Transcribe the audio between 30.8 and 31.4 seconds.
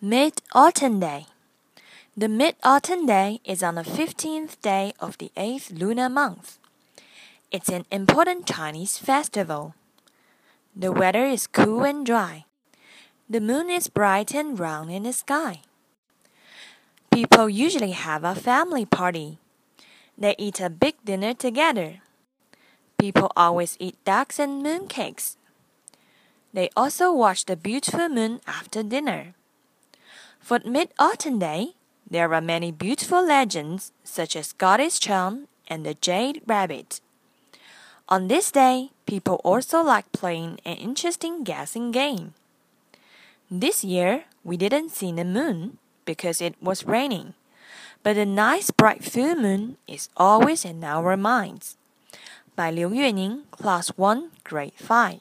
Autumn